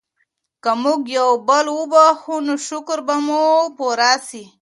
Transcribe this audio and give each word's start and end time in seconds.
که 0.63 0.71
موږ 0.83 1.01
یو 1.17 1.29
بل 1.47 1.65
وبښو 1.79 2.35
نو 2.45 2.53
شکر 2.67 2.99
به 3.07 3.15
مو 3.25 3.43
پوره 3.77 4.13
سي. 4.27 4.43